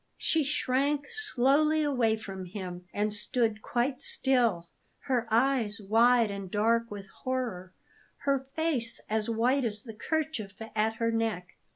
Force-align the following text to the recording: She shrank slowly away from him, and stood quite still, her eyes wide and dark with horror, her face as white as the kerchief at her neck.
She 0.17 0.43
shrank 0.43 1.05
slowly 1.11 1.83
away 1.83 2.17
from 2.17 2.45
him, 2.45 2.87
and 2.91 3.13
stood 3.13 3.61
quite 3.61 4.01
still, 4.01 4.67
her 5.01 5.27
eyes 5.29 5.79
wide 5.79 6.31
and 6.31 6.49
dark 6.49 6.89
with 6.89 7.07
horror, 7.11 7.71
her 8.21 8.47
face 8.55 8.99
as 9.11 9.29
white 9.29 9.63
as 9.63 9.83
the 9.83 9.93
kerchief 9.93 10.59
at 10.75 10.95
her 10.95 11.11
neck. 11.11 11.49